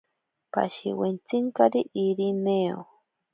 Pashiwentsinkari 0.53 1.81
Irineo. 2.05 2.79